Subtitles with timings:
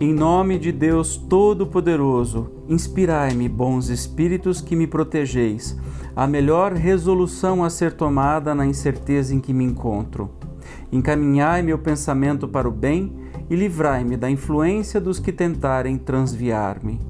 [0.00, 5.76] Em nome de Deus Todo-Poderoso, inspirai-me, bons espíritos que me protegeis,
[6.14, 10.30] a melhor resolução a ser tomada na incerteza em que me encontro.
[10.92, 13.12] Encaminhai meu pensamento para o bem
[13.50, 17.00] e livrai-me da influência dos que tentarem transviar-me.